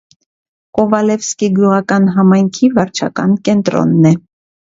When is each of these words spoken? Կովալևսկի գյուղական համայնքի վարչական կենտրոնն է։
Կովալևսկի 0.77 1.49
գյուղական 1.59 2.07
համայնքի 2.15 2.71
վարչական 2.79 3.37
կենտրոնն 3.51 4.11
է։ 4.15 4.15